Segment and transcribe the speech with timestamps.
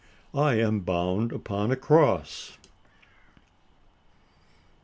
[0.33, 2.57] I am bound upon a cross!